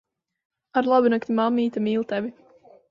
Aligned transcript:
Arlabunakti. 0.81 1.37
Mammīte 1.41 1.87
mīl 1.91 2.11
tevi. 2.15 2.37